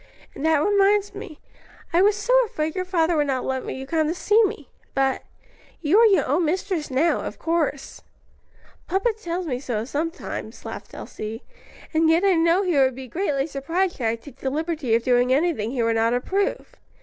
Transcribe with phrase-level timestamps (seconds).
[0.33, 1.39] "And that reminds me;
[1.93, 4.67] I was so afraid your father would not let you come to see me.
[4.95, 5.21] But
[5.79, 8.01] you are your own mistress now, of course."
[8.87, 11.43] "Papa tells me so sometimes," laughed Elsie,
[11.93, 15.03] "and yet I know he would be greatly surprised should I take the liberty of
[15.03, 16.73] doing anything he would not approve.